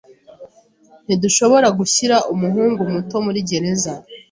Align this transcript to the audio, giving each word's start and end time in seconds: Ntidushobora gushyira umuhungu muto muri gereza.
Ntidushobora 1.05 1.67
gushyira 1.79 2.15
umuhungu 2.33 2.81
muto 2.93 3.15
muri 3.25 3.39
gereza. 3.49 3.93